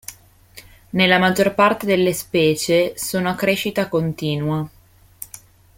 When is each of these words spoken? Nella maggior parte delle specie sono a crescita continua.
Nella 0.93 1.19
maggior 1.19 1.53
parte 1.53 1.85
delle 1.85 2.11
specie 2.13 2.93
sono 2.97 3.29
a 3.29 3.35
crescita 3.35 3.87
continua. 3.87 4.67